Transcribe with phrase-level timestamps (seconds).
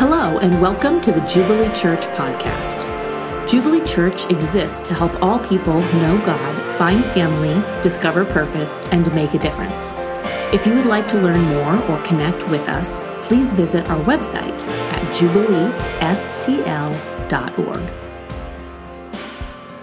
[0.00, 2.80] Hello, and welcome to the Jubilee Church podcast.
[3.46, 9.34] Jubilee Church exists to help all people know God, find family, discover purpose, and make
[9.34, 9.92] a difference.
[10.54, 14.66] If you would like to learn more or connect with us, please visit our website
[14.66, 17.92] at jubileestl.org.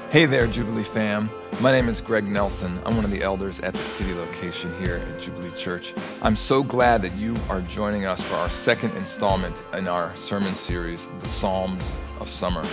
[0.09, 1.29] Hey there, Jubilee fam.
[1.61, 2.79] My name is Greg Nelson.
[2.85, 5.93] I'm one of the elders at the city location here at Jubilee Church.
[6.21, 10.53] I'm so glad that you are joining us for our second installment in our sermon
[10.53, 12.63] series, The Psalms of Summer.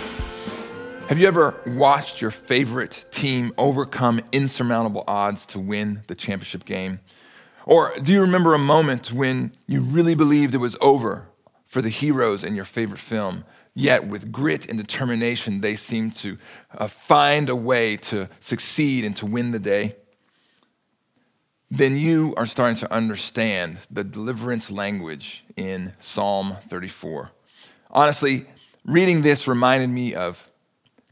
[1.09, 6.99] Have you ever watched your favorite team overcome insurmountable odds to win the championship game?
[7.65, 11.27] Or do you remember a moment when you really believed it was over
[11.65, 13.45] for the heroes in your favorite film?
[13.77, 16.37] Yet, with grit and determination, they seem to
[16.77, 19.97] uh, find a way to succeed and to win the day.
[21.69, 27.31] Then you are starting to understand the deliverance language in Psalm 34.
[27.91, 28.45] Honestly,
[28.85, 30.47] reading this reminded me of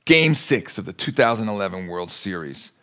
[0.05, 2.73] Game six of the 2011 World Series.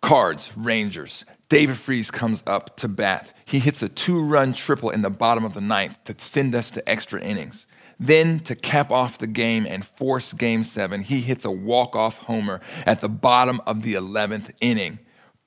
[0.00, 1.24] Cards, Rangers.
[1.50, 3.34] David Freese comes up to bat.
[3.44, 6.70] He hits a two run triple in the bottom of the ninth to send us
[6.72, 7.66] to extra innings.
[7.98, 12.18] Then, to cap off the game and force game seven, he hits a walk off
[12.18, 14.98] homer at the bottom of the 11th inning.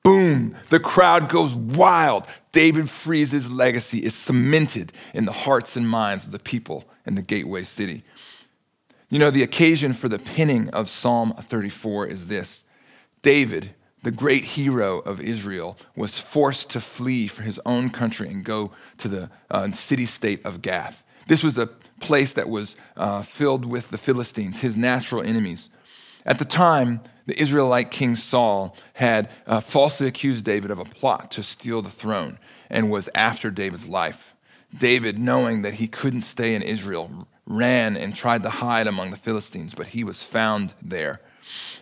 [0.03, 0.55] Boom!
[0.69, 2.27] The crowd goes wild.
[2.53, 7.21] David Freese's legacy is cemented in the hearts and minds of the people in the
[7.21, 8.03] Gateway City.
[9.09, 12.63] You know, the occasion for the penning of Psalm 34 is this
[13.21, 13.73] David,
[14.03, 18.71] the great hero of Israel, was forced to flee for his own country and go
[18.99, 21.03] to the uh, city state of Gath.
[21.27, 21.67] This was a
[21.99, 25.69] place that was uh, filled with the Philistines, his natural enemies.
[26.25, 31.31] At the time, the Israelite king Saul had uh, falsely accused David of a plot
[31.31, 32.39] to steal the throne
[32.69, 34.33] and was after David's life.
[34.77, 39.17] David, knowing that he couldn't stay in Israel, ran and tried to hide among the
[39.17, 41.21] Philistines, but he was found there.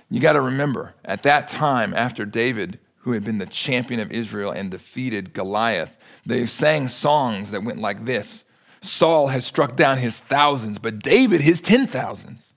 [0.09, 4.11] You got to remember, at that time, after David, who had been the champion of
[4.11, 8.44] Israel and defeated Goliath, they sang songs that went like this
[8.85, 12.53] Saul has struck down his thousands, but David his ten thousands.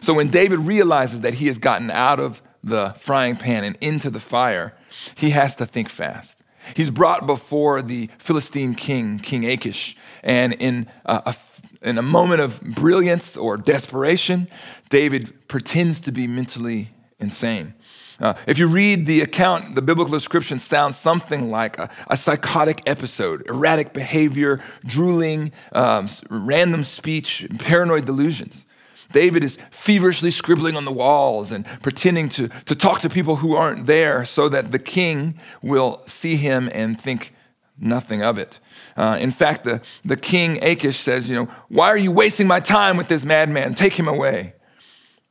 [0.00, 4.10] So when David realizes that he has gotten out of the frying pan and into
[4.10, 4.74] the fire,
[5.14, 6.42] he has to think fast.
[6.76, 11.34] He's brought before the Philistine king, King Achish, and in a,
[11.80, 14.48] in a moment of brilliance or desperation,
[14.90, 17.74] David pretends to be mentally insane.
[18.20, 22.82] Uh, if you read the account, the biblical description sounds something like a, a psychotic
[22.86, 28.66] episode, erratic behavior, drooling, um, random speech, paranoid delusions.
[29.12, 33.56] David is feverishly scribbling on the walls and pretending to, to talk to people who
[33.56, 37.34] aren't there so that the king will see him and think
[37.78, 38.60] nothing of it.
[38.96, 42.60] Uh, in fact, the, the king Achish says, You know, why are you wasting my
[42.60, 43.74] time with this madman?
[43.74, 44.54] Take him away.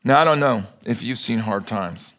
[0.03, 2.13] Now, I don't know if you've seen hard times.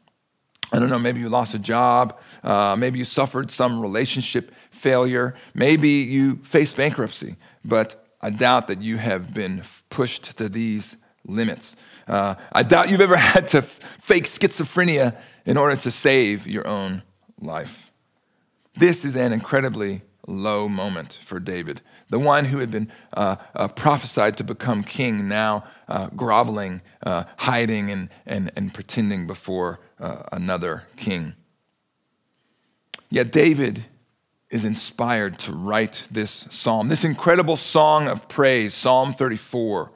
[0.72, 2.18] I don't know, maybe you lost a job.
[2.44, 5.34] Uh, maybe you suffered some relationship failure.
[5.54, 7.36] Maybe you faced bankruptcy.
[7.64, 10.96] But I doubt that you have been pushed to these
[11.26, 11.74] limits.
[12.06, 17.02] Uh, I doubt you've ever had to fake schizophrenia in order to save your own
[17.40, 17.90] life.
[18.74, 21.80] This is an incredibly low moment for David.
[22.08, 27.24] The one who had been uh, uh, prophesied to become king, now uh, groveling, uh,
[27.38, 31.34] hiding, and, and, and pretending before uh, another king.
[33.10, 33.84] Yet David
[34.50, 39.92] is inspired to write this psalm, this incredible song of praise, Psalm 34.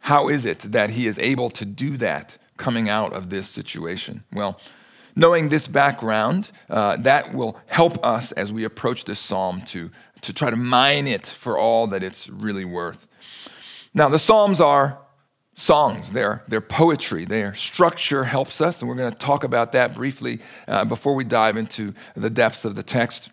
[0.00, 4.24] How is it that he is able to do that coming out of this situation?
[4.32, 4.60] Well,
[5.16, 10.32] knowing this background, uh, that will help us as we approach this psalm to, to
[10.32, 13.06] try to mine it for all that it's really worth.
[13.92, 14.98] Now, the Psalms are
[15.54, 19.94] songs, they're, they're poetry, their structure helps us, and we're going to talk about that
[19.94, 23.30] briefly uh, before we dive into the depths of the text.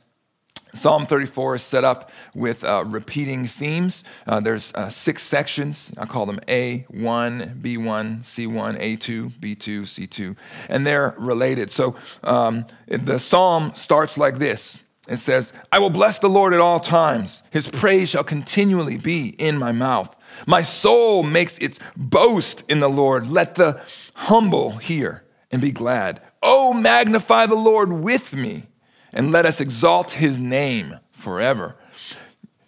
[0.73, 4.03] Psalm 34 is set up with uh, repeating themes.
[4.25, 5.91] Uh, there's uh, six sections.
[5.97, 6.87] I call them A1,
[7.61, 10.35] B1, C1, A2, B2, C2,
[10.69, 11.71] and they're related.
[11.71, 16.61] So um, the psalm starts like this it says, I will bless the Lord at
[16.61, 20.15] all times, his praise shall continually be in my mouth.
[20.45, 23.29] My soul makes its boast in the Lord.
[23.29, 23.81] Let the
[24.13, 26.21] humble hear and be glad.
[26.41, 28.67] Oh, magnify the Lord with me
[29.13, 31.75] and let us exalt his name forever.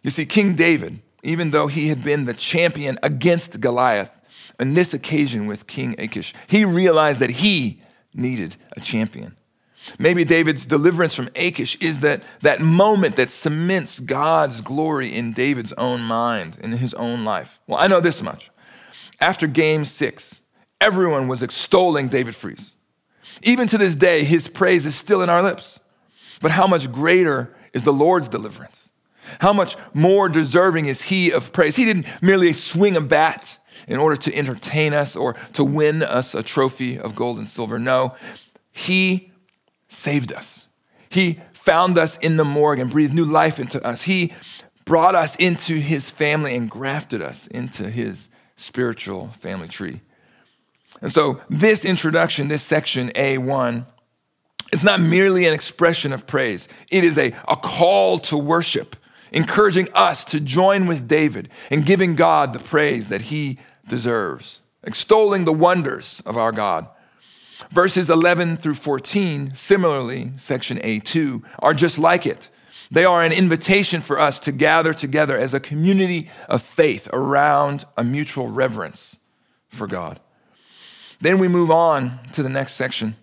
[0.01, 4.11] You see, King David, even though he had been the champion against Goliath,
[4.59, 7.81] on this occasion with King Achish, he realized that he
[8.13, 9.35] needed a champion.
[9.99, 15.73] Maybe David's deliverance from Achish is that, that moment that cements God's glory in David's
[15.73, 17.59] own mind, in his own life.
[17.67, 18.49] Well, I know this much.
[19.19, 20.39] After game six,
[20.79, 22.71] everyone was extolling David Freese.
[23.41, 25.79] Even to this day, his praise is still in our lips.
[26.43, 28.91] But how much greater is the Lord's deliverance?
[29.39, 31.77] How much more deserving is he of praise?
[31.77, 33.57] He didn't merely swing a bat
[33.87, 37.79] in order to entertain us or to win us a trophy of gold and silver.
[37.79, 38.15] No,
[38.71, 39.31] he
[39.87, 40.67] saved us.
[41.07, 44.01] He found us in the morgue and breathed new life into us.
[44.01, 44.33] He
[44.83, 50.01] brought us into his family and grafted us into his spiritual family tree.
[50.99, 53.85] And so, this introduction, this section A1,
[54.73, 58.95] it's not merely an expression of praise, it is a, a call to worship,
[59.31, 65.45] encouraging us to join with David in giving God the praise that he deserves, extolling
[65.45, 66.87] the wonders of our God.
[67.71, 72.49] Verses 11 through 14, similarly, section A2, are just like it.
[72.89, 77.85] They are an invitation for us to gather together as a community of faith around
[77.95, 79.19] a mutual reverence
[79.69, 80.19] for God.
[81.21, 83.15] Then we move on to the next section.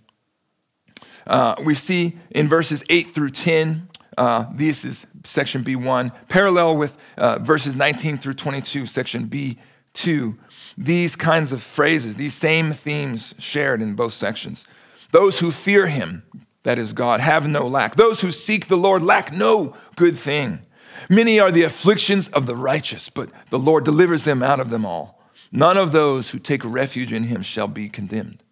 [1.27, 3.89] Uh, we see in verses 8 through 10,
[4.19, 10.37] uh, this is section B1, parallel with uh, verses 19 through 22, section B2
[10.81, 14.67] these kinds of phrases, these same themes shared in both sections.
[15.13, 16.23] Those who fear him,
[16.63, 17.97] that is God, have no lack.
[17.97, 20.61] Those who seek the Lord lack no good thing.
[21.09, 24.87] Many are the afflictions of the righteous, but the Lord delivers them out of them
[24.87, 25.21] all.
[25.53, 28.43] None of those who take refuge in him shall be condemned.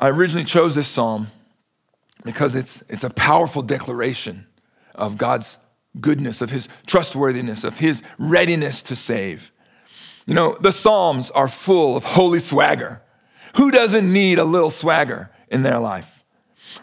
[0.00, 1.28] I originally chose this psalm
[2.24, 4.46] because it's, it's a powerful declaration
[4.94, 5.58] of God's
[6.00, 9.52] goodness, of his trustworthiness, of his readiness to save.
[10.26, 13.02] You know, the Psalms are full of holy swagger.
[13.56, 16.24] Who doesn't need a little swagger in their life?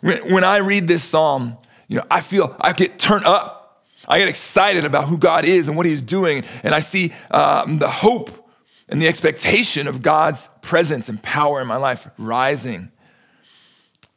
[0.01, 3.85] When, when I read this psalm, you know, I feel I get turned up.
[4.07, 7.79] I get excited about who God is and what He's doing, and I see um,
[7.79, 8.49] the hope
[8.89, 12.91] and the expectation of God's presence and power in my life rising.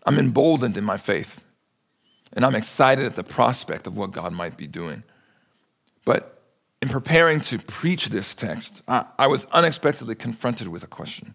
[0.04, 1.42] I'm emboldened in my faith.
[2.32, 5.02] And I'm excited at the prospect of what God might be doing.
[6.04, 6.42] But
[6.80, 11.34] in preparing to preach this text, I, I was unexpectedly confronted with a question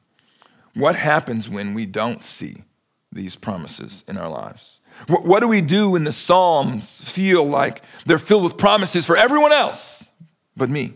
[0.73, 2.63] What happens when we don't see
[3.11, 4.79] these promises in our lives?
[5.07, 9.17] What, what do we do when the Psalms feel like they're filled with promises for
[9.17, 10.05] everyone else
[10.55, 10.93] but me?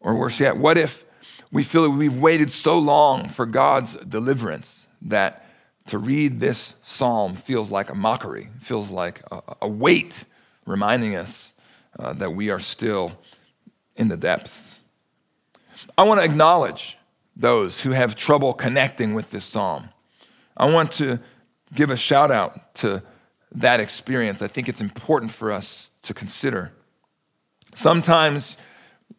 [0.00, 1.04] Or worse yet, what if
[1.50, 5.41] we feel that we've waited so long for God's deliverance that
[5.86, 10.24] to read this psalm feels like a mockery, feels like a, a weight
[10.66, 11.52] reminding us
[11.98, 13.12] uh, that we are still
[13.96, 14.80] in the depths.
[15.98, 16.96] I want to acknowledge
[17.36, 19.88] those who have trouble connecting with this psalm.
[20.56, 21.18] I want to
[21.74, 23.02] give a shout out to
[23.54, 24.42] that experience.
[24.42, 26.72] I think it's important for us to consider.
[27.74, 28.56] Sometimes,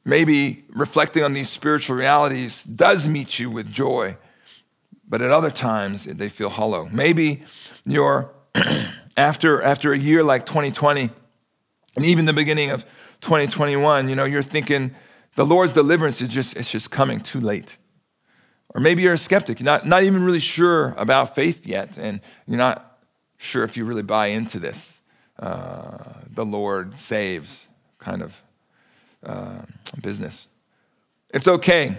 [0.05, 4.15] maybe reflecting on these spiritual realities does meet you with joy
[5.07, 6.87] but at other times they feel hollow.
[6.91, 7.43] Maybe
[7.85, 8.31] you're,
[9.17, 11.09] after, after a year like 2020,
[11.95, 12.83] and even the beginning of
[13.21, 14.95] 2021, you know, you're thinking
[15.35, 17.77] the Lord's deliverance is just, it's just coming too late.
[18.69, 22.19] Or maybe you're a skeptic, you're not, not even really sure about faith yet, and
[22.47, 22.99] you're not
[23.37, 24.99] sure if you really buy into this.
[25.37, 27.67] Uh, the Lord saves
[27.99, 28.41] kind of
[29.23, 29.61] uh,
[30.01, 30.47] business.
[31.29, 31.97] It's okay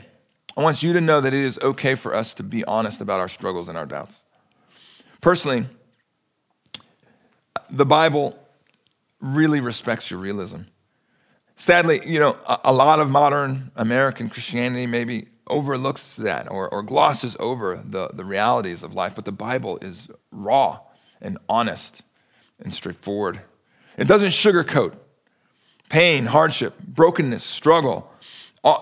[0.56, 3.20] I want you to know that it is okay for us to be honest about
[3.20, 4.25] our struggles and our doubts.
[5.20, 5.66] Personally,
[7.70, 8.38] the Bible
[9.20, 10.62] really respects your realism.
[11.56, 17.37] Sadly, you know, a, lot of modern American Christianity maybe overlooks that or, or glosses
[17.38, 20.80] over the, the realities of life, but the Bible is raw
[21.20, 22.02] and honest
[22.58, 23.40] and straightforward.
[23.96, 24.94] It doesn't sugarcoat
[25.88, 28.11] pain, hardship, brokenness, struggle.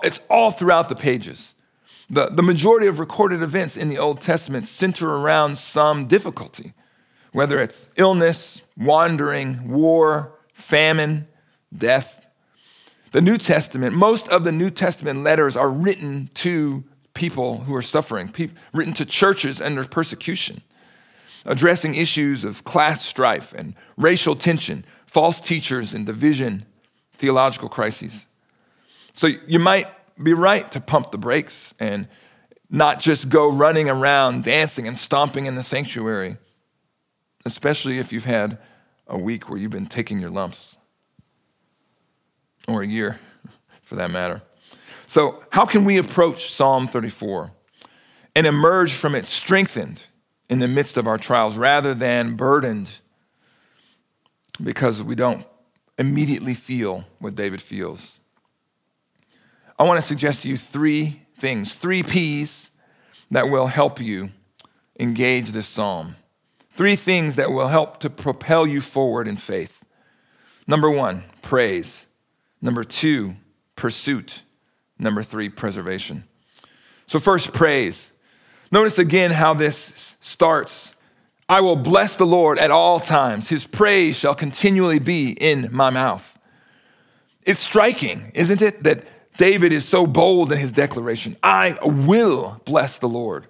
[0.03, 1.53] It's all throughout the pages.
[2.09, 6.73] The, the majority of recorded events in the Old Testament center around some difficulty,
[7.31, 11.27] whether it's illness, wandering, war, famine,
[11.75, 12.25] death.
[13.11, 16.83] The New Testament, most of the New Testament letters are written to
[17.13, 20.61] people who are suffering, people, written to churches under persecution,
[21.45, 26.65] addressing issues of class strife and racial tension, false teachers and division,
[27.13, 28.25] theological crises.
[29.13, 29.87] So you might
[30.21, 32.07] be right to pump the brakes and
[32.69, 36.37] not just go running around dancing and stomping in the sanctuary,
[37.45, 38.57] especially if you've had
[39.07, 40.77] a week where you've been taking your lumps,
[42.67, 43.19] or a year
[43.81, 44.41] for that matter.
[45.07, 47.51] So, how can we approach Psalm 34?
[48.35, 50.03] and emerge from it strengthened
[50.49, 52.99] in the midst of our trials rather than burdened
[54.61, 55.45] because we don't
[55.97, 58.19] immediately feel what David feels.
[59.77, 62.69] I want to suggest to you three things, three P's
[63.31, 64.29] that will help you
[64.99, 66.15] engage this psalm.
[66.73, 69.83] Three things that will help to propel you forward in faith.
[70.67, 72.05] Number one, praise.
[72.61, 73.35] Number two,
[73.75, 74.43] pursuit.
[74.97, 76.23] Number three, preservation.
[77.07, 78.11] So, first, praise.
[78.71, 80.95] Notice again how this starts.
[81.49, 83.49] I will bless the Lord at all times.
[83.49, 86.39] His praise shall continually be in my mouth.
[87.43, 89.03] It's striking, isn't it, that
[89.37, 93.47] David is so bold in his declaration I will bless the Lord.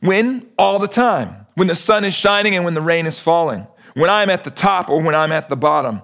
[0.00, 0.48] When?
[0.58, 1.46] All the time.
[1.54, 3.66] When the sun is shining and when the rain is falling.
[3.94, 6.02] When I'm at the top or when I'm at the bottom.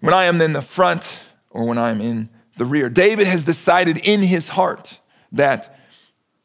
[0.00, 1.20] When I am in the front
[1.50, 2.88] or when I'm in the rear.
[2.88, 5.00] David has decided in his heart
[5.32, 5.78] that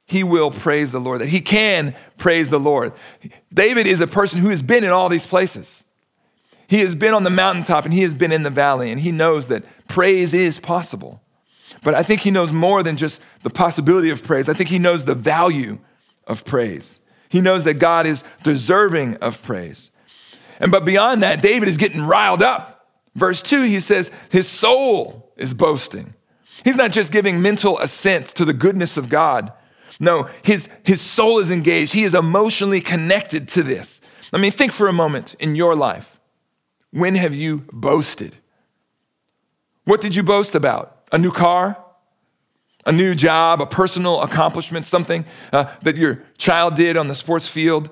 [0.05, 2.93] he will praise the Lord, that he can praise the Lord.
[3.51, 5.83] David is a person who has been in all these places.
[6.67, 9.11] He has been on the mountaintop and he has been in the valley, and he
[9.11, 11.22] knows that praise is possible.
[11.83, 14.49] But I think he knows more than just the possibility of praise.
[14.49, 15.79] I think he knows the value
[16.25, 16.99] of praise.
[17.29, 19.91] He knows that God is deserving of praise.
[20.59, 22.87] And but beyond that, David is getting riled up.
[23.15, 26.13] Verse 2, he says, his soul is boasting.
[26.63, 29.51] He's not just giving mental assent to the goodness of God.
[29.99, 31.93] No, his, his soul is engaged.
[31.93, 34.01] He is emotionally connected to this.
[34.31, 36.19] I mean, think for a moment in your life.
[36.91, 38.37] When have you boasted?
[39.85, 41.02] What did you boast about?
[41.13, 41.77] A new car?
[42.85, 43.61] A new job?
[43.61, 44.85] A personal accomplishment?
[44.85, 47.89] Something uh, that your child did on the sports field?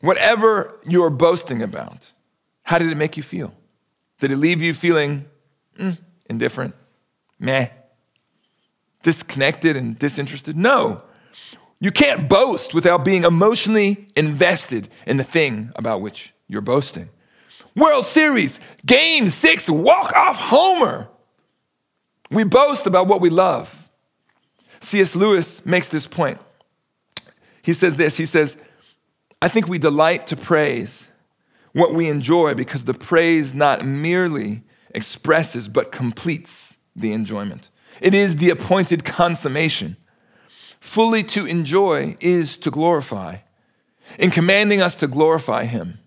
[0.00, 2.12] Whatever you're boasting about,
[2.62, 3.52] how did it make you feel?
[4.20, 5.26] Did it leave you feeling
[5.78, 5.98] mm,
[6.30, 6.74] indifferent,
[7.38, 7.68] meh,
[9.02, 10.56] disconnected and disinterested?
[10.56, 11.02] No.
[11.80, 17.10] You can't boast without being emotionally invested in the thing about which you're boasting.
[17.74, 21.08] World Series, game six, walk off homer.
[22.32, 23.88] We boast about what we love.
[24.80, 25.14] C.S.
[25.14, 26.40] Lewis makes this point.
[27.62, 28.56] He says this He says,
[29.40, 31.08] I think we delight to praise
[31.72, 34.62] what we enjoy because the praise not merely
[34.94, 37.70] expresses but completes the enjoyment.
[38.00, 39.96] It is the appointed consummation.
[40.80, 43.38] Fully to enjoy is to glorify.
[44.18, 45.98] In commanding us to glorify Him,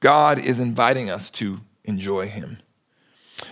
[0.00, 2.58] God is inviting us to enjoy Him.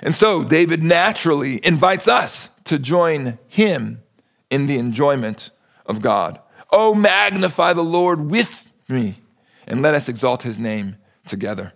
[0.02, 4.02] And so David naturally invites us to join Him
[4.50, 5.50] in the enjoyment
[5.86, 6.40] of God.
[6.70, 9.16] Oh, magnify the Lord with me,
[9.66, 11.72] and let us exalt His name together.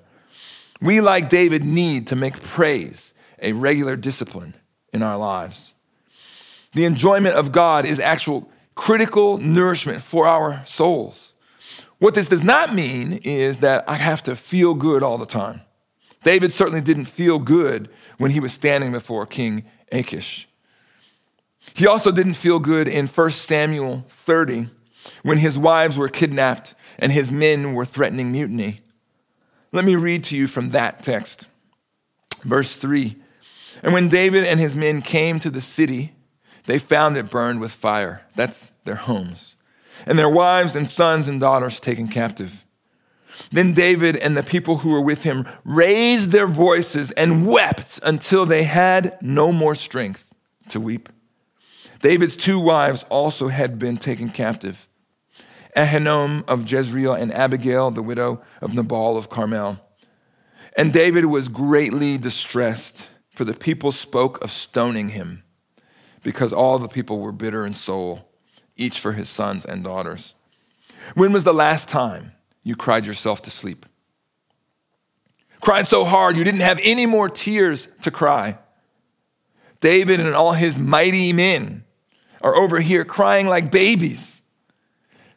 [0.80, 4.54] We, like David, need to make praise a regular discipline
[4.92, 5.75] in our lives.
[6.73, 11.35] The enjoyment of God is actual critical nourishment for our souls.
[11.99, 15.61] What this does not mean is that I have to feel good all the time.
[16.25, 17.88] David certainly didn't feel good
[18.19, 20.49] when he was standing before King Achish.
[21.75, 24.69] He also didn't feel good in 1 Samuel 30
[25.23, 28.81] when his wives were kidnapped and his men were threatening mutiny.
[29.73, 31.47] Let me read to you from that text.
[32.43, 33.16] Verse 3
[33.83, 36.12] And when David and his men came to the city,
[36.66, 38.23] they found it burned with fire.
[38.35, 39.57] That's their homes.
[40.07, 42.63] And their wives and sons and daughters taken captive.
[43.50, 48.47] Then David and the people who were with him raised their voices and wept until
[48.47, 50.33] they had no more strength
[50.71, 51.09] to weep.
[52.00, 54.88] David's two wives also had been taken captive
[55.76, 59.81] Ahinoam of Jezreel and Abigail, the widow of Nabal of Carmel.
[60.76, 65.43] And David was greatly distressed, for the people spoke of stoning him
[66.23, 68.29] because all the people were bitter in soul,
[68.76, 70.35] each for his sons and daughters.
[71.14, 72.33] When was the last time
[72.64, 73.87] you cried yourself to sleep?
[75.61, 78.59] Cried so hard you didn't have any more tears to cry.
[79.80, 81.85] David and all his mighty men
[82.42, 84.42] are over here crying like babies,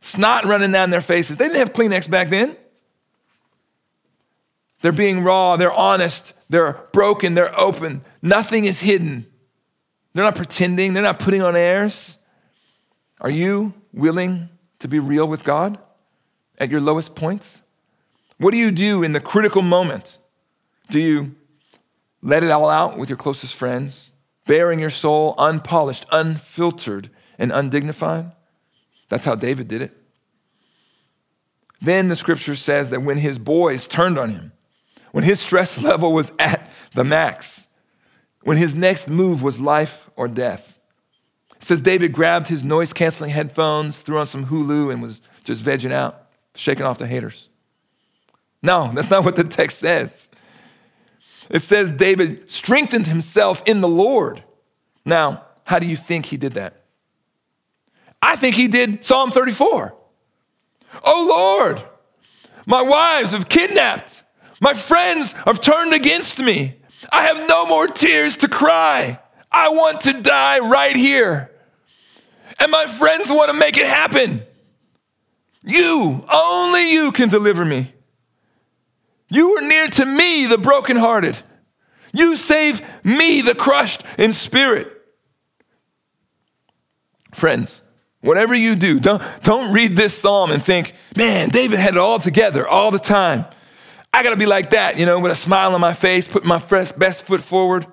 [0.01, 1.37] snot running down their faces.
[1.37, 2.55] They didn't have Kleenex back then.
[4.81, 8.01] They're being raw, they're honest, they're broken, they're open.
[8.21, 9.25] Nothing is hidden.
[10.13, 12.17] They're not pretending, they're not putting on airs.
[13.19, 15.79] Are you willing to be real with God
[16.57, 17.61] at your lowest points?
[18.37, 20.17] What do you do in the critical moment?
[20.89, 21.35] Do you
[22.21, 24.11] let it all out with your closest friends,
[24.45, 28.31] baring your soul unpolished, unfiltered, and undignified?
[29.09, 29.97] That's how David did it.
[31.81, 34.51] Then the scripture says that when his boys turned on him,
[35.11, 37.67] when his stress level was at the max,
[38.43, 40.79] when his next move was life or death.
[41.57, 45.63] It says David grabbed his noise canceling headphones, threw on some Hulu, and was just
[45.63, 46.26] vegging out,
[46.57, 47.49] shaking off the haters.
[48.61, 50.29] No, that's not what the text says.
[51.49, 54.43] It says David strengthened himself in the Lord.
[55.05, 56.83] Now, how do you think he did that?
[58.21, 59.95] I think he did Psalm 34.
[61.03, 61.83] Oh Lord,
[62.65, 64.23] my wives have kidnapped,
[64.59, 66.75] my friends have turned against me.
[67.11, 69.19] I have no more tears to cry.
[69.51, 71.51] I want to die right here.
[72.59, 74.43] And my friends want to make it happen.
[75.67, 77.93] You, only you can deliver me.
[79.29, 81.37] You were near to me, the brokenhearted.
[82.13, 84.91] You save me, the crushed in spirit.
[87.33, 87.83] Friends,
[88.21, 92.19] whatever you do, don't, don't read this psalm and think, man, David had it all
[92.19, 93.45] together all the time.
[94.13, 96.45] I got to be like that, you know, with a smile on my face, put
[96.45, 96.57] my
[96.97, 97.85] best foot forward.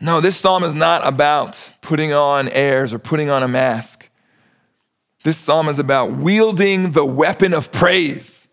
[0.00, 3.99] No, this psalm is not about putting on airs or putting on a mask.
[5.22, 8.48] This psalm is about wielding the weapon of praise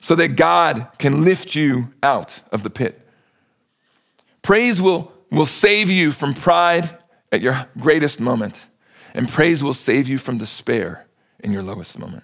[0.00, 3.00] so that God can lift you out of the pit.
[4.42, 6.98] Praise will, will save you from pride
[7.32, 8.66] at your greatest moment,
[9.14, 11.06] and praise will save you from despair
[11.40, 12.22] in your lowest moment.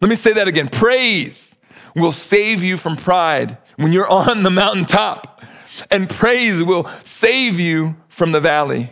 [0.00, 0.68] Let me say that again.
[0.68, 1.54] Praise
[1.94, 5.42] will save you from pride when you're on the mountaintop,
[5.90, 8.90] and praise will save you from the valley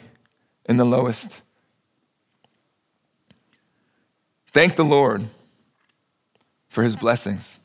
[0.66, 1.40] in the lowest.
[4.52, 5.28] Thank the Lord
[6.68, 7.58] for his blessings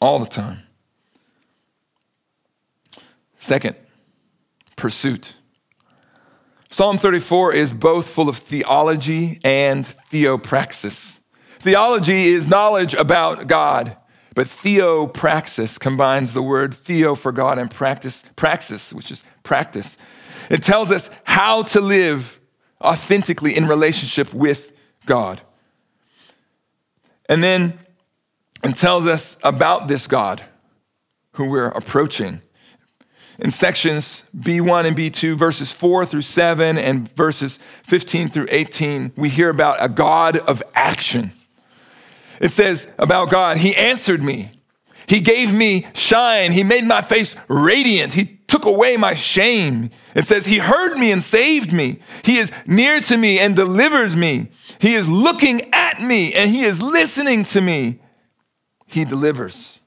[0.00, 0.62] all the time.
[3.38, 3.76] Second,
[4.76, 5.34] pursuit.
[6.70, 11.18] Psalm 34 is both full of theology and theopraxis.
[11.58, 13.96] Theology is knowledge about God,
[14.34, 19.98] but theopraxis combines the word theo for God and practice, praxis, which is practice.
[20.50, 22.40] It tells us how to live
[22.80, 24.72] authentically in relationship with
[25.06, 25.40] God.
[27.28, 27.78] And then
[28.62, 30.42] it tells us about this God
[31.32, 32.42] who we're approaching
[33.38, 39.28] in sections B1 and B2, verses 4 through 7, and verses 15 through 18, we
[39.28, 41.32] hear about a God of action.
[42.40, 44.50] It says about God, He answered me.
[45.06, 46.52] He gave me shine.
[46.52, 48.12] He made my face radiant.
[48.12, 49.88] He took away my shame.
[50.14, 52.00] It says, He heard me and saved me.
[52.22, 54.50] He is near to me and delivers me.
[54.78, 58.00] He is looking at me and He is listening to me.
[58.86, 59.80] He delivers.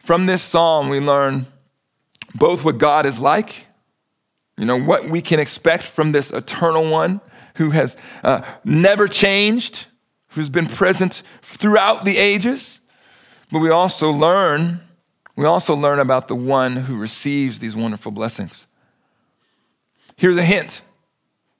[0.00, 1.46] From this psalm, we learn
[2.34, 3.66] both what God is like,
[4.58, 7.22] you know, what we can expect from this eternal one
[7.54, 9.86] who has uh, never changed,
[10.28, 12.80] who's been present throughout the ages,
[13.50, 14.82] but we also learn,
[15.38, 18.66] we also learn about the one who receives these wonderful blessings.
[20.16, 20.82] Here's a hint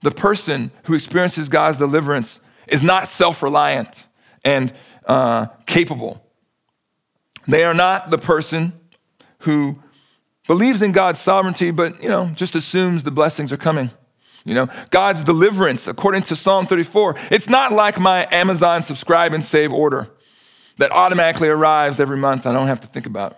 [0.02, 4.04] the person who experiences God's deliverance is not self reliant
[4.44, 4.72] and
[5.06, 6.26] uh, capable.
[7.46, 8.72] They are not the person
[9.42, 9.80] who
[10.48, 13.92] believes in God's sovereignty, but, you know, just assumes the blessings are coming.
[14.44, 19.44] You know, God's deliverance, according to Psalm 34, it's not like my Amazon subscribe and
[19.44, 20.10] save order
[20.78, 22.44] that automatically arrives every month.
[22.44, 23.36] I don't have to think about.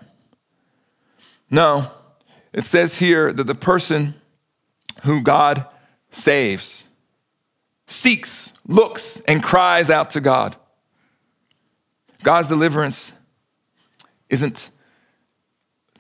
[1.51, 1.91] No,
[2.53, 4.15] it says here that the person
[5.03, 5.67] who God
[6.11, 6.85] saves
[7.87, 10.57] seeks, looks, and cries out to God.
[12.23, 13.13] God's deliverance
[14.29, 14.71] isn't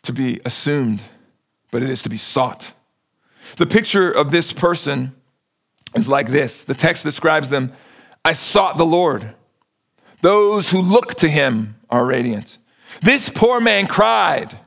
[0.02, 1.02] to be assumed,
[1.70, 2.72] but it is to be sought.
[3.56, 5.14] The picture of this person
[5.94, 7.72] is like this the text describes them
[8.24, 9.34] I sought the Lord.
[10.20, 12.58] Those who look to him are radiant.
[13.00, 14.58] This poor man cried,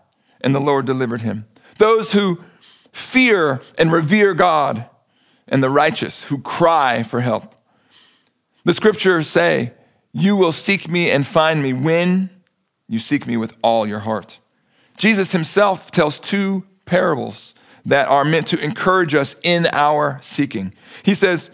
[0.44, 1.46] and the Lord delivered him.
[1.78, 2.44] Those who
[2.92, 4.86] fear and revere God,
[5.48, 7.56] and the righteous who cry for help.
[8.66, 9.74] The scriptures say,
[10.14, 12.30] You will seek me and find me when
[12.88, 14.40] you seek me with all your heart.
[14.98, 20.74] Jesus himself tells two parables that are meant to encourage us in our seeking.
[21.04, 21.50] He says,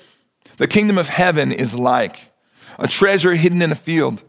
[0.58, 2.32] The kingdom of heaven is like
[2.78, 4.22] a treasure hidden in a field,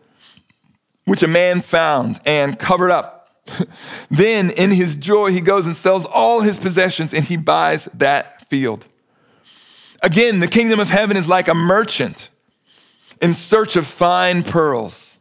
[1.04, 3.19] which a man found and covered up.
[4.10, 8.48] then, in his joy, he goes and sells all his possessions and he buys that
[8.48, 8.86] field.
[10.02, 12.30] Again, the kingdom of heaven is like a merchant
[13.20, 15.18] in search of fine pearls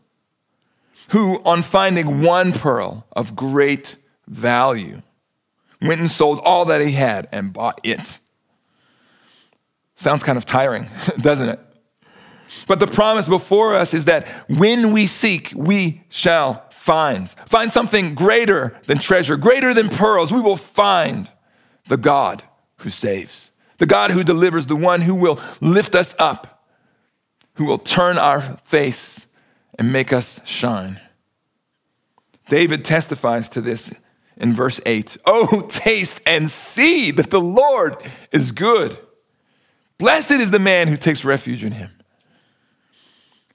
[1.10, 5.02] who, on finding one pearl of great value,
[5.82, 8.20] went and sold all that he had and bought it.
[9.96, 11.60] Sounds kind of tiring, doesn't it?
[12.68, 17.30] But the promise before us is that when we seek, we shall find.
[17.30, 20.32] Find something greater than treasure, greater than pearls.
[20.32, 21.30] We will find
[21.89, 22.44] the God
[22.78, 26.63] who saves, the God who delivers, the one who will lift us up,
[27.56, 29.28] who will turn our face
[29.78, 31.02] and make us shine.
[32.48, 33.94] David testifies to this
[34.38, 35.18] in verse 8.
[35.26, 37.98] Oh, taste and see that the Lord
[38.32, 38.98] is good.
[39.98, 41.92] Blessed is the man who takes refuge in him.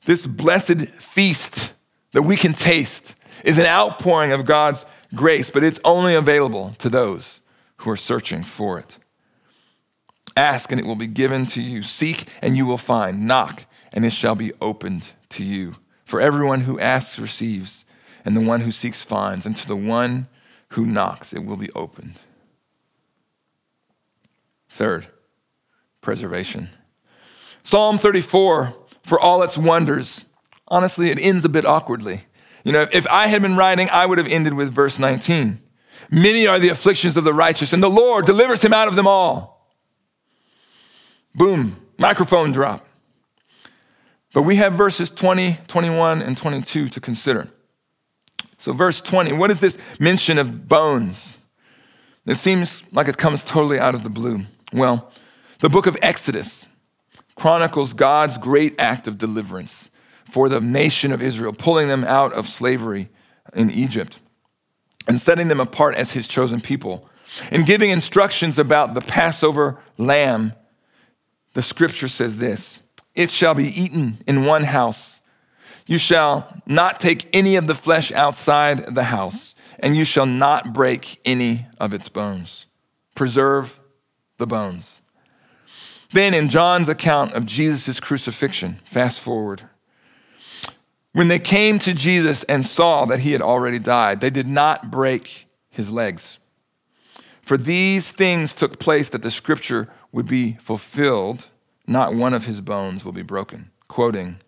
[0.04, 1.72] This blessed feast
[2.14, 6.88] that we can taste is an outpouring of God's grace, but it's only available to
[6.88, 7.40] those
[7.78, 8.96] who are searching for it.
[10.36, 11.82] Ask and it will be given to you.
[11.82, 13.26] Seek and you will find.
[13.26, 15.74] Knock and it shall be opened to you.
[16.04, 17.84] For everyone who asks receives,
[18.24, 20.28] and the one who seeks finds, and to the one
[20.70, 22.14] who knocks it will be opened.
[24.68, 25.08] Third,
[26.00, 26.70] preservation.
[27.62, 30.24] Psalm 34, for all its wonders,
[30.68, 32.24] honestly, it ends a bit awkwardly.
[32.64, 35.60] You know, if I had been writing, I would have ended with verse 19.
[36.10, 39.06] Many are the afflictions of the righteous, and the Lord delivers him out of them
[39.06, 39.70] all.
[41.34, 42.86] Boom, microphone drop.
[44.32, 47.48] But we have verses 20, 21, and 22 to consider.
[48.58, 51.38] So, verse 20, what is this mention of bones?
[52.26, 54.46] It seems like it comes totally out of the blue.
[54.72, 55.12] Well,
[55.60, 56.66] the book of Exodus
[57.36, 59.90] chronicles God's great act of deliverance
[60.34, 63.08] for the nation of Israel, pulling them out of slavery
[63.54, 64.18] in Egypt
[65.06, 67.08] and setting them apart as his chosen people.
[67.52, 70.52] And giving instructions about the Passover lamb,
[71.52, 72.80] the scripture says this
[73.14, 75.20] It shall be eaten in one house.
[75.86, 80.72] You shall not take any of the flesh outside the house, and you shall not
[80.72, 82.66] break any of its bones.
[83.14, 83.78] Preserve
[84.38, 85.00] the bones.
[86.10, 89.68] Then, in John's account of Jesus' crucifixion, fast forward,
[91.14, 94.90] when they came to Jesus and saw that he had already died, they did not
[94.90, 96.40] break his legs.
[97.40, 101.46] For these things took place that the scripture would be fulfilled,
[101.86, 103.70] not one of his bones will be broken.
[103.86, 104.40] Quoting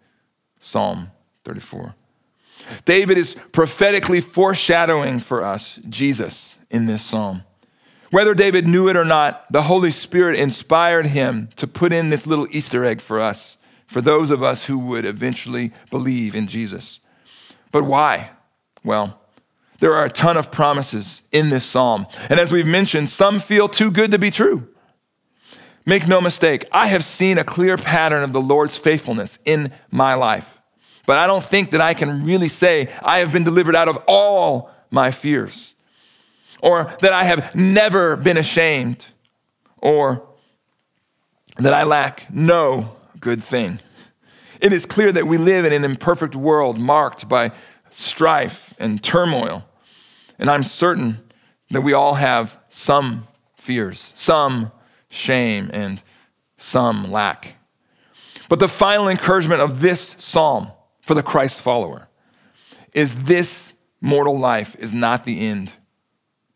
[0.60, 1.12] Psalm
[1.44, 1.94] 34.
[2.84, 7.44] David is prophetically foreshadowing for us Jesus in this psalm.
[8.10, 12.26] Whether David knew it or not, the Holy Spirit inspired him to put in this
[12.26, 17.00] little Easter egg for us for those of us who would eventually believe in Jesus.
[17.72, 18.30] But why?
[18.84, 19.20] Well,
[19.80, 22.06] there are a ton of promises in this psalm.
[22.30, 24.68] And as we've mentioned, some feel too good to be true.
[25.84, 30.14] Make no mistake, I have seen a clear pattern of the Lord's faithfulness in my
[30.14, 30.60] life.
[31.06, 33.98] But I don't think that I can really say I have been delivered out of
[34.08, 35.74] all my fears,
[36.60, 39.06] or that I have never been ashamed,
[39.76, 40.26] or
[41.58, 43.80] that I lack no good thing.
[44.60, 47.52] It is clear that we live in an imperfect world marked by
[47.90, 49.64] strife and turmoil.
[50.38, 51.20] And I'm certain
[51.70, 53.26] that we all have some
[53.56, 54.72] fears, some
[55.08, 56.02] shame, and
[56.56, 57.56] some lack.
[58.48, 62.08] But the final encouragement of this psalm for the Christ follower
[62.94, 65.72] is this mortal life is not the end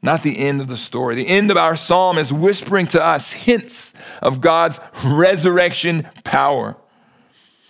[0.03, 1.15] not the end of the story.
[1.15, 6.77] The end of our psalm is whispering to us hints of God's resurrection power.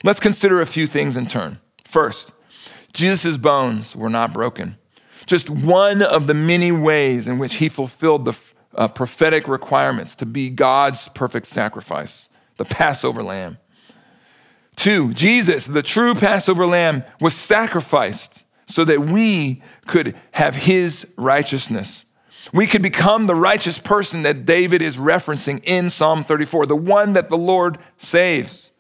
[0.05, 1.61] Let's consider a few things in turn.
[1.85, 2.33] First,
[2.93, 4.77] Jesus' bones were not broken.
[5.27, 8.39] Just one of the many ways in which he fulfilled the
[8.75, 13.59] uh, prophetic requirements to be God's perfect sacrifice, the Passover lamb.
[14.77, 22.07] Two, Jesus, the true Passover lamb, was sacrificed so that we could have his righteousness.
[22.53, 27.13] We could become the righteous person that David is referencing in Psalm 34, the one
[27.13, 28.73] that the Lord saves.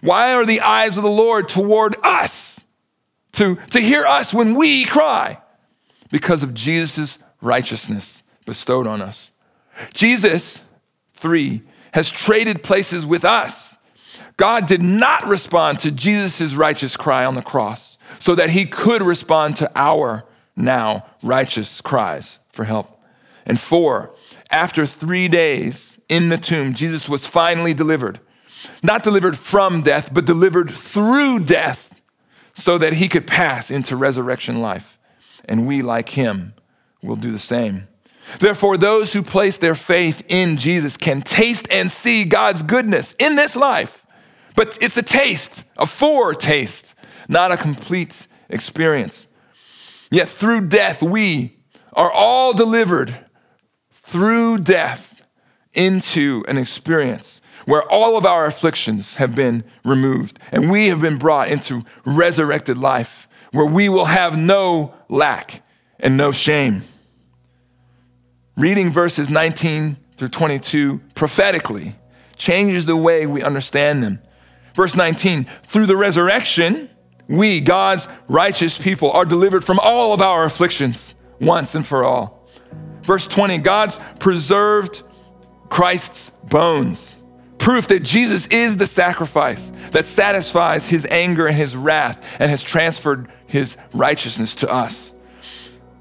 [0.00, 2.60] Why are the eyes of the Lord toward us
[3.32, 5.38] to, to hear us when we cry?
[6.10, 9.32] Because of Jesus' righteousness bestowed on us.
[9.92, 10.62] Jesus,
[11.14, 13.76] three, has traded places with us.
[14.36, 19.02] God did not respond to Jesus' righteous cry on the cross so that he could
[19.02, 20.24] respond to our
[20.56, 23.00] now righteous cries for help.
[23.44, 24.14] And four,
[24.50, 28.20] after three days in the tomb, Jesus was finally delivered.
[28.82, 32.00] Not delivered from death, but delivered through death
[32.54, 34.98] so that he could pass into resurrection life.
[35.44, 36.54] And we, like him,
[37.02, 37.88] will do the same.
[38.38, 43.34] Therefore, those who place their faith in Jesus can taste and see God's goodness in
[43.34, 44.06] this life.
[44.54, 46.94] But it's a taste, a foretaste,
[47.28, 49.26] not a complete experience.
[50.10, 51.56] Yet through death, we
[51.92, 53.26] are all delivered
[53.90, 55.22] through death
[55.74, 61.18] into an experience where all of our afflictions have been removed and we have been
[61.18, 65.62] brought into resurrected life where we will have no lack
[66.00, 66.82] and no shame.
[68.56, 71.94] Reading verses 19 through 22 prophetically
[72.36, 74.20] changes the way we understand them.
[74.74, 76.88] Verse 19, through the resurrection,
[77.28, 82.48] we, God's righteous people, are delivered from all of our afflictions once and for all.
[83.02, 85.02] Verse 20, God's preserved
[85.68, 87.16] Christ's bones.
[87.58, 92.62] Proof that Jesus is the sacrifice that satisfies his anger and his wrath and has
[92.62, 95.12] transferred his righteousness to us.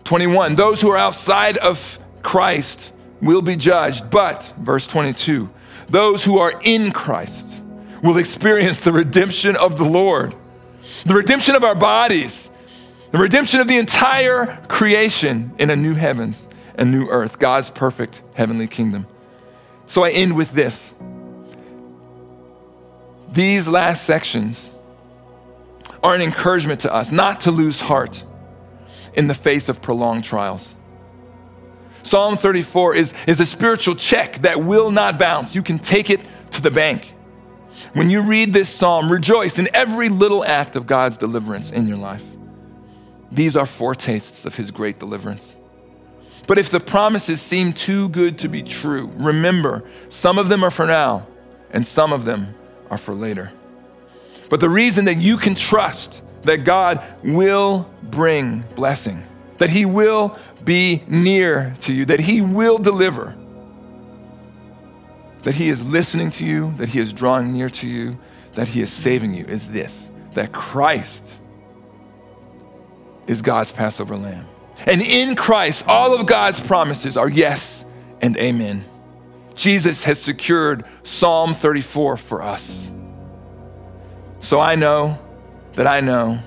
[0.05, 2.91] 21, those who are outside of Christ
[3.21, 5.49] will be judged, but, verse 22,
[5.89, 7.61] those who are in Christ
[8.01, 10.33] will experience the redemption of the Lord,
[11.05, 12.49] the redemption of our bodies,
[13.11, 18.23] the redemption of the entire creation in a new heavens and new earth, God's perfect
[18.33, 19.07] heavenly kingdom.
[19.85, 20.93] So I end with this.
[23.31, 24.71] These last sections
[26.03, 28.23] are an encouragement to us not to lose heart
[29.13, 30.73] in the face of prolonged trials.
[32.03, 35.53] Psalm 34 is, is a spiritual check that will not bounce.
[35.53, 36.21] You can take it
[36.51, 37.13] to the bank.
[37.93, 41.97] When you read this psalm, rejoice in every little act of God's deliverance in your
[41.97, 42.23] life.
[43.31, 45.55] These are foretastes of his great deliverance.
[46.47, 50.71] But if the promises seem too good to be true, remember, some of them are
[50.71, 51.27] for now
[51.71, 52.55] and some of them
[52.89, 53.51] are for later.
[54.49, 59.23] But the reason that you can trust that God will bring blessing,
[59.59, 63.35] that He will be near to you, that He will deliver,
[65.43, 68.19] that He is listening to you, that He is drawing near to you,
[68.55, 71.37] that He is saving you is this that Christ
[73.31, 74.45] is God's Passover lamb.
[74.85, 77.85] And in Christ, all of God's promises are yes
[78.19, 78.83] and amen.
[79.55, 82.91] Jesus has secured Psalm 34 for us.
[84.41, 85.17] So I know
[85.73, 86.39] that I know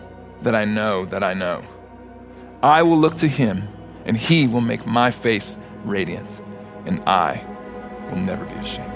[0.42, 1.64] that I know that I know.
[2.62, 3.66] I will look to him,
[4.05, 6.29] and he will make my face radiant,
[6.85, 7.42] and I
[8.11, 8.93] will never be ashamed.